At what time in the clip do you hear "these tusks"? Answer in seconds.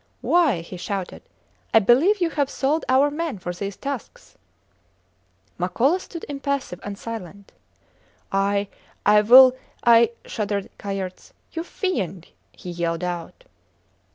3.53-4.35